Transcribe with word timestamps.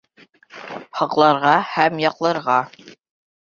Һаҡларға 1.01 1.51
һәм 1.75 2.01
яҡларға. 2.05 2.57